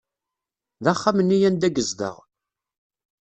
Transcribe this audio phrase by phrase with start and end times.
[0.83, 2.15] D axxam-nni anda yezdeɣ.